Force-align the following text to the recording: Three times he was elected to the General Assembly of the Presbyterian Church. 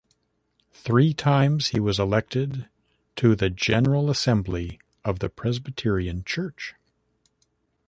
Three 0.73 1.13
times 1.13 1.67
he 1.67 1.79
was 1.79 1.99
elected 1.99 2.67
to 3.17 3.35
the 3.35 3.51
General 3.51 4.09
Assembly 4.09 4.79
of 5.05 5.19
the 5.19 5.29
Presbyterian 5.29 6.23
Church. 6.23 6.73